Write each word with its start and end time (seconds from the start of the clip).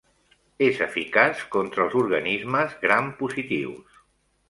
És 0.67 0.79
eficaç 0.85 1.45
contra 1.57 1.85
els 1.87 1.99
organismes 2.01 2.77
Gram-positius. 2.87 4.05